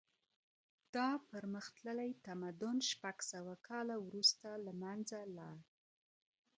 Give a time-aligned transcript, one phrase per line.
[0.95, 5.57] دا پرمختللی تمدن شپږ سوه کاله وروسته له منځه لاړ.